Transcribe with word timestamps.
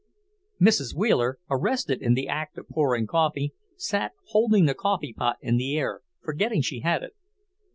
Mrs. 0.59 0.95
Wheeler, 0.95 1.37
arrested 1.47 2.01
in 2.01 2.15
the 2.15 2.27
act 2.27 2.57
of 2.57 2.67
pouring 2.67 3.05
coffee, 3.05 3.53
sat 3.77 4.13
holding 4.29 4.65
the 4.65 4.73
coffee 4.73 5.13
pot 5.13 5.37
in 5.41 5.57
the 5.57 5.77
air, 5.77 6.01
forgetting 6.23 6.63
she 6.63 6.79
had 6.79 7.03
it. 7.03 7.13